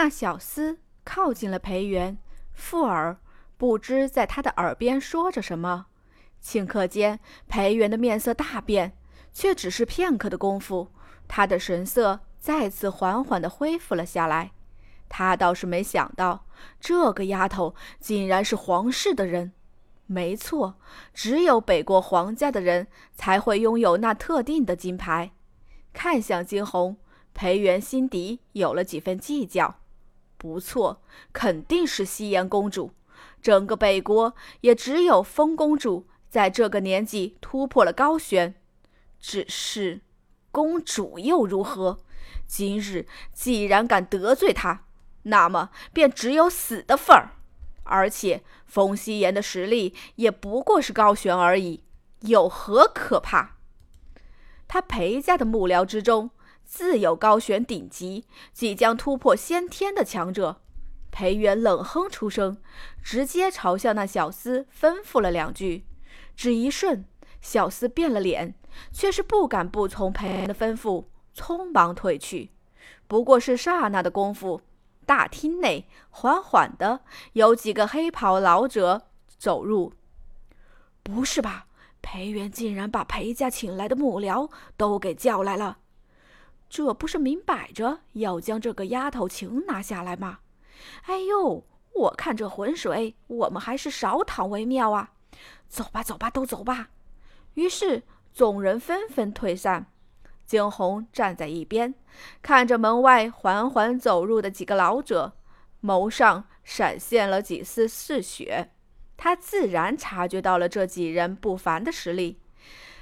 [0.00, 2.18] 那小厮靠近了裴元，
[2.52, 3.18] 附耳，
[3.56, 5.86] 不知在他的耳边说着什么。
[6.40, 8.96] 顷刻间，裴元的面色大变，
[9.32, 10.92] 却只是片刻的功夫，
[11.26, 14.52] 他的神色再次缓缓地恢复了下来。
[15.08, 16.46] 他倒是没想到，
[16.78, 19.52] 这个丫头竟然是皇室的人。
[20.06, 20.78] 没错，
[21.12, 22.86] 只有北国皇家的人
[23.16, 25.32] 才会拥有那特定的金牌。
[25.92, 26.96] 看向惊鸿，
[27.34, 29.80] 裴元心底有了几分计较。
[30.38, 31.02] 不错，
[31.32, 32.92] 肯定是西颜公主。
[33.42, 38.54] 整个北国也只有风公主在这个年纪突破了高悬。
[39.20, 40.00] 只是，
[40.50, 41.98] 公主又如何？
[42.46, 44.84] 今日既然敢得罪她，
[45.24, 47.32] 那么便只有死的份儿。
[47.84, 51.82] 而且，风夕颜的实力也不过是高悬而已，
[52.20, 53.56] 有何可怕？
[54.68, 56.30] 他裴家的幕僚之中，
[56.68, 60.60] 自有高悬顶级、即将突破先天的强者。
[61.10, 62.58] 裴元冷哼出声，
[63.02, 65.86] 直接朝向那小厮吩咐了两句。
[66.36, 67.06] 只一瞬，
[67.40, 68.54] 小厮变了脸，
[68.92, 72.50] 却是不敢不从裴元的吩咐，匆忙退去。
[73.06, 74.60] 不过是刹那的功夫。
[75.06, 77.00] 大厅内，缓缓的
[77.32, 79.94] 有几个黑袍老者走入。
[81.02, 81.64] 不是吧？
[82.02, 85.78] 裴元竟然把裴家请来的幕僚都给叫来了，
[86.68, 90.40] 这不是明摆着要将这个丫头情拿下来吗？
[91.06, 95.12] 哎呦，我看这浑水，我们还是少淌为妙啊！
[95.68, 96.90] 走吧，走吧，都走吧。
[97.54, 98.02] 于是
[98.32, 99.86] 众人纷纷退散。
[100.46, 101.94] 惊鸿站在一边，
[102.40, 105.34] 看着门外缓缓走入的几个老者，
[105.82, 108.70] 眸上闪现了几丝嗜血。
[109.16, 112.40] 他自然察觉到了这几人不凡的实力，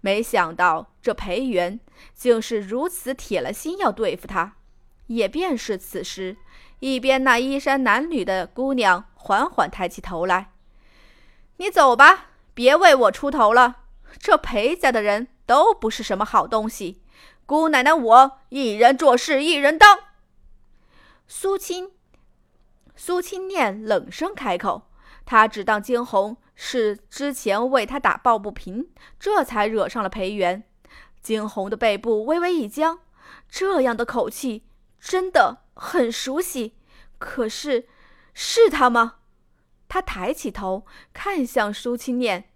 [0.00, 1.80] 没想到这裴元
[2.14, 4.54] 竟是如此铁了心要对付他。
[5.06, 6.36] 也便是此时，
[6.80, 10.52] 一边那衣衫褴褛的姑娘缓缓抬起头来
[11.56, 13.76] ：“你走吧，别为我出头了。
[14.18, 17.02] 这裴家的人都不是什么好东西。”
[17.46, 19.98] 姑奶奶，我一人做事一人当。
[21.26, 21.92] 苏青，
[22.94, 24.90] 苏青念冷声开口，
[25.24, 28.88] 他只当惊鸿是之前为他打抱不平，
[29.20, 30.64] 这才惹上了裴元。
[31.20, 32.98] 惊鸿的背部微微一僵，
[33.48, 34.64] 这样的口气
[34.98, 36.74] 真的很熟悉，
[37.18, 37.86] 可是
[38.34, 39.18] 是他吗？
[39.86, 42.50] 他抬起头看向苏青念。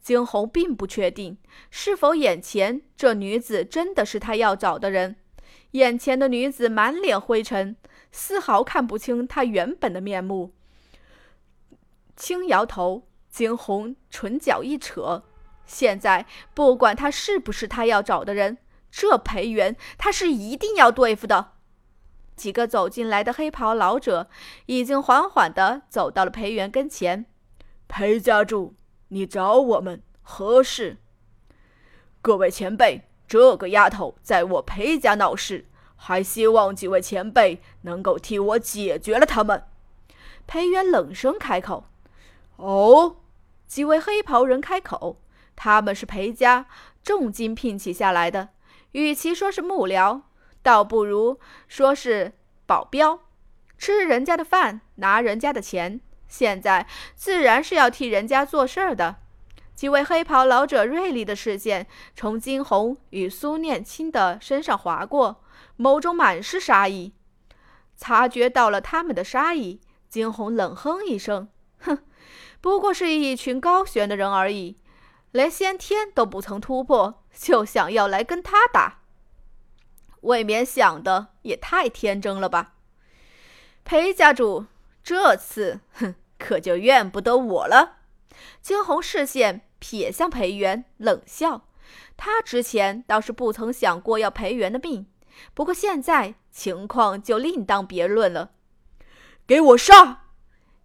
[0.00, 1.36] 惊鸿并不确定
[1.68, 5.16] 是否眼前这女子真的是他要找的人。
[5.72, 7.76] 眼前的女子满脸灰尘，
[8.12, 10.52] 丝毫看不清她原本的面目。
[12.14, 15.24] 轻摇头，惊鸿唇角一扯，
[15.64, 18.58] 现在不管他是不是他要找的人，
[18.90, 21.52] 这裴元他是一定要对付的。
[22.36, 24.28] 几个走进来的黑袍老者
[24.66, 27.24] 已经缓缓地走到了裴元跟前，
[27.88, 28.74] 裴家主。
[29.08, 30.98] 你找我们何事？
[32.20, 35.66] 各位前辈，这个丫头在我裴家闹事，
[35.96, 39.64] 还希望几位前辈能够替我解决了他们。
[40.46, 41.86] 裴元冷声开口
[42.56, 43.16] ：“哦。”
[43.72, 45.22] 几位黑袍人开口
[45.56, 46.66] ：“他们是裴家
[47.02, 48.50] 重金聘请下来的，
[48.90, 50.20] 与其说是幕僚，
[50.62, 52.34] 倒不如说是
[52.66, 53.20] 保镖，
[53.78, 59.16] 吃人家的饭，拿人家的钱。”现在自然是要替人家做事儿的。
[59.74, 65.42] 几位黑袍老者锐利的视线从金红与苏念青的身上划过，
[65.78, 67.14] 眸中满是杀意。
[67.96, 71.48] 察觉到了他们的杀意，金红冷哼一声
[71.80, 72.04] ：“哼，
[72.62, 74.78] 不过是一群高悬的人而已，
[75.32, 79.02] 连先天都不曾突破，就想要来跟他打，
[80.22, 82.76] 未免想的也太天真了吧？”
[83.84, 84.64] 裴家主，
[85.04, 86.14] 这次，哼。
[86.38, 87.98] 可就怨不得我了。
[88.60, 91.68] 惊鸿视线瞥向裴元，冷笑。
[92.16, 95.06] 他之前倒是不曾想过要裴元的命，
[95.54, 98.50] 不过现在情况就另当别论了。
[99.46, 100.24] 给我杀！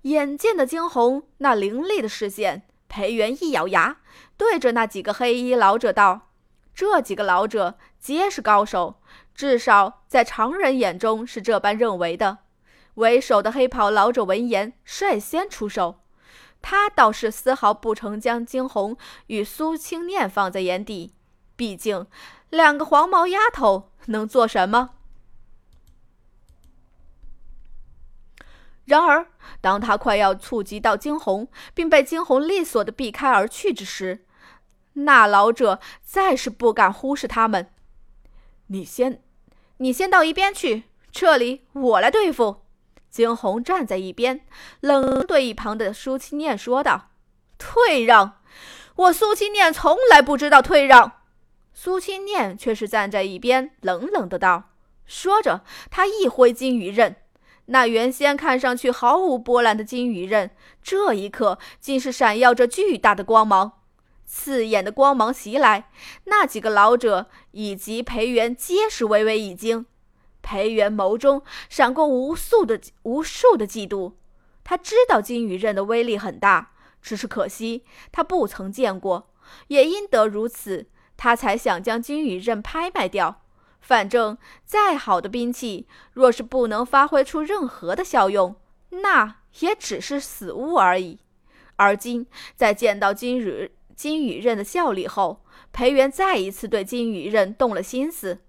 [0.08, 3.98] 眼见的惊鸿那凌厉的视线，裴元一咬牙，
[4.38, 6.30] 对着那几个黑衣老者道
[6.74, 9.02] ：“这几个老者皆是高手，
[9.36, 12.38] 至少在常人眼中是这般认为的。”
[12.96, 16.00] 为首的黑袍老者闻言，率先出手。
[16.62, 21.14] 他倒是丝毫不曾将惊鸿与苏青念放在眼底，
[21.56, 22.08] 毕竟
[22.50, 24.92] 两个黄毛丫头能做什么？
[28.86, 29.28] 然而，
[29.60, 34.26] 当他快要触及到惊鸿，并被惊鸿利索的避开而去之时，
[34.94, 37.70] 那老者再是不敢忽视他们。
[38.68, 39.22] 你先，
[39.78, 42.64] 你先到一边去，这里我来对付。
[43.10, 44.42] 惊鸿站在一边，
[44.82, 47.12] 冷对一旁的苏清念说道
[47.58, 48.42] ：“退让！
[48.96, 51.14] 我苏清念从来不知道退让。”
[51.74, 54.72] 苏清念却是站在一边，冷冷的道
[55.08, 57.16] ：“说着，他一挥金鱼刃，
[57.68, 63.74] 那原先看上去毫无波澜的金羽刃，这一刻竟是闪耀着巨大的光芒。
[64.26, 65.90] 刺眼的光芒袭来，
[66.26, 69.86] 那几个老者以及裴元皆是微微一惊。
[70.42, 74.14] 裴元眸中闪过无数的无数的嫉妒，
[74.64, 76.72] 他知道金羽刃的威力很大，
[77.02, 79.30] 只是可惜他不曾见过，
[79.68, 80.88] 也因得如此。
[81.18, 83.42] 他才想将金羽刃拍卖掉。
[83.80, 88.56] 反正再好的兵器，若是不能发挥出任何的效用，
[88.90, 91.20] 那也只是死物而已。
[91.78, 98.40] 而今在见到金羽金羽刃的效力后，裴元再一次对金羽刃动了心思：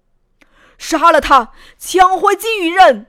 [0.77, 3.07] 杀了他，抢回金羽刃。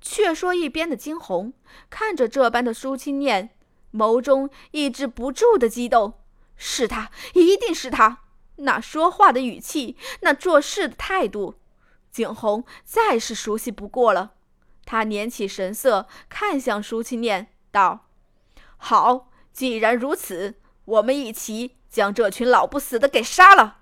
[0.00, 1.52] 却说一边的惊鸿
[1.90, 3.50] 看着这般的苏清念，
[3.92, 6.20] 眸中抑制不住的激动：
[6.56, 8.25] 是他，一定是他。
[8.56, 11.56] 那说话的语气，那做事的态度，
[12.10, 14.32] 景洪再是熟悉不过了。
[14.84, 18.06] 他捻起神色，看向舒清念，道
[18.78, 20.54] ：“好，既然如此，
[20.84, 23.78] 我们一起将这群老不死的给杀了。”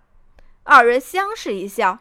[0.65, 1.99] 二人相视一笑，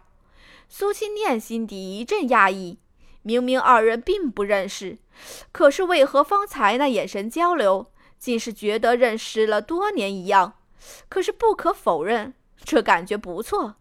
[0.69, 2.79] 苏清念心底一阵讶异。
[3.21, 4.97] 明明二人并不认识，
[5.51, 10.55] 可是为何方才那眼神交流，竟是觉得认识了多年一样？
[11.07, 12.33] 可是不可否认。
[12.63, 13.75] 这感觉不错，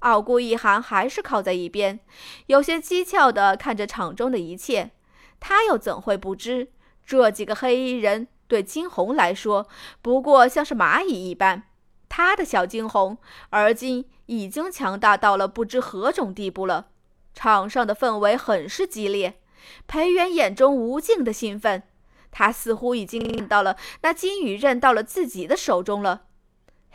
[0.00, 2.00] 傲孤一寒还是靠在一边，
[2.46, 4.90] 有些讥诮地看着场中的一切。
[5.38, 6.68] 他又怎会不知，
[7.04, 9.68] 这几个黑衣人对金红来说
[10.00, 11.64] 不过像是蚂蚁一般。
[12.08, 13.18] 他的小金红，
[13.50, 16.88] 而今已经强大到了不知何种地步了。
[17.34, 19.38] 场上的氛围很是激烈，
[19.86, 21.82] 裴元眼中无尽的兴奋，
[22.30, 26.22] 他似乎已经看到了那金羽刃到了自己的手中了。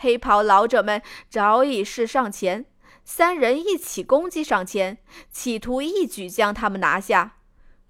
[0.02, 1.00] 黑袍老者们
[1.30, 2.66] 早已是上前，
[3.06, 4.98] 三人一起攻击上前，
[5.30, 7.38] 企图一举将他们拿下。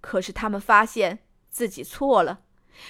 [0.01, 1.19] 可是他们发现
[1.49, 2.41] 自己错了，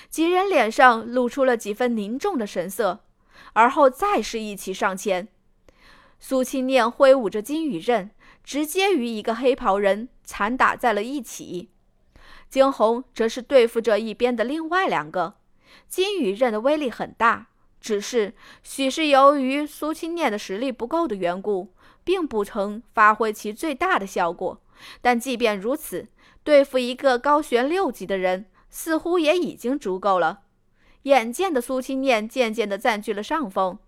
[0.10, 3.06] 几人脸上露出了几分凝重的神色，
[3.54, 5.28] 而后再是一起上前。
[6.20, 8.10] 苏清念挥舞着金羽刃，
[8.44, 11.70] 直接与一个黑袍人缠打在了一起。
[12.50, 15.36] 惊鸿则是对付着一边的另外两个。
[15.88, 17.50] 金羽刃的威力很大。
[17.81, 21.74] 只是，许是由于苏清念的实力不够的缘故，
[22.04, 24.62] 并不曾发挥其最大的效果。
[25.01, 26.07] 但即便如此，
[26.44, 30.42] 对付一个高悬六级的人，似乎也已经足够了。
[31.04, 33.80] 眼见的苏清念渐渐地占据了上风，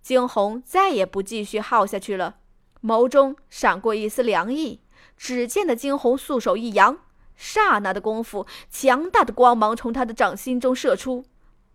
[0.00, 2.36] 惊鸿再也不继续耗下去了，
[2.82, 4.80] 眸中闪过一丝凉意。
[5.16, 6.98] 只见的惊鸿素手一扬，
[7.34, 11.24] 刹那的功夫，强大的光芒从他的掌心中射出，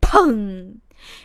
[0.01, 0.77] 砰！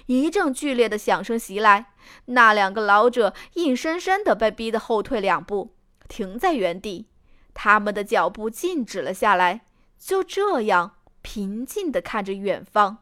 [0.06, 1.93] 一阵剧烈的响声袭来，
[2.26, 5.75] 那两个老者硬生生地被逼得后退两步，
[6.08, 7.08] 停在原地。
[7.55, 9.67] 他们的脚步静止了下来，
[9.99, 12.99] 就这样平静地看着远方。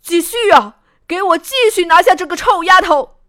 [0.00, 0.82] 继续啊！
[1.06, 3.20] 给我继续拿下这个臭丫头！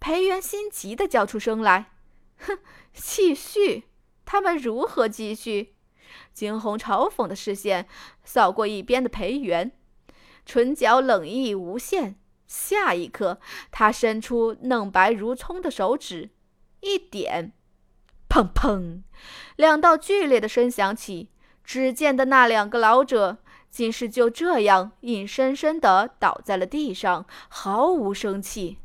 [0.00, 1.92] 裴元心急地叫出声来
[2.38, 2.58] ：“哼，
[2.92, 3.84] 继续？
[4.24, 5.76] 他们如何继续？”
[6.34, 7.88] 惊鸿嘲讽的视线
[8.24, 9.72] 扫过一边的裴元。
[10.44, 16.30] 唇角冷意无限，下一刻，他伸出嫩白如葱的手指，
[16.80, 17.52] 一点，
[18.28, 19.02] 砰砰，
[19.56, 21.30] 两道剧烈的声响起。
[21.64, 23.38] 只见的那两个老者，
[23.70, 28.76] 竟是就这样硬生生地倒在了地上，毫无生气。